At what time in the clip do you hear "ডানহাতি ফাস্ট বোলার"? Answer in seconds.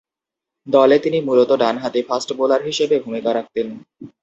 1.61-2.61